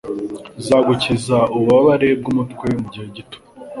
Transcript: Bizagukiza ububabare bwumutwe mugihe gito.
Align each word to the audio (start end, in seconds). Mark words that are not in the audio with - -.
Bizagukiza 0.57 1.37
ububabare 1.55 2.07
bwumutwe 2.19 2.67
mugihe 2.81 3.07
gito. 3.15 3.37